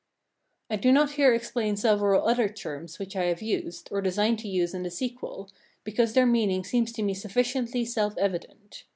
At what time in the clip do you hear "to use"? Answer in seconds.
4.37-4.73